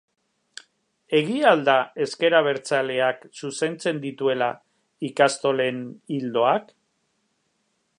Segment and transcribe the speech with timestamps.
[1.17, 1.75] Egia al da
[2.07, 4.51] ezker abertzaleak zuzentzen dituela
[5.13, 5.89] ikastolen
[6.21, 6.79] ildoak?